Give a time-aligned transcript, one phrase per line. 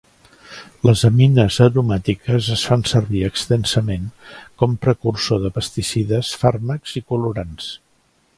[0.89, 4.09] Les amines aromàtiques es fan servir extensament
[4.63, 7.71] com precursor de pesticides, fàrmacs i colorants.